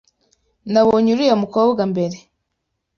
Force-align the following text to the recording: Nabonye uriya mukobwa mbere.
Nabonye 0.71 1.09
uriya 1.11 1.35
mukobwa 1.43 1.81
mbere. 1.91 2.17